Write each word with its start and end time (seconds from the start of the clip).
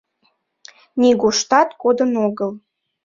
Нигуштат 1.01 1.69
кодын 1.81 2.11
огыл. 2.25 2.51